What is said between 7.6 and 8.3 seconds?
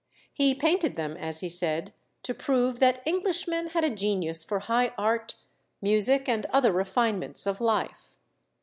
life.